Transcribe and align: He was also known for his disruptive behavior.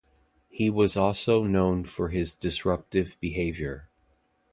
He 0.49 0.71
was 0.71 0.97
also 0.97 1.43
known 1.43 1.83
for 1.83 2.09
his 2.09 2.33
disruptive 2.33 3.17
behavior. 3.19 3.87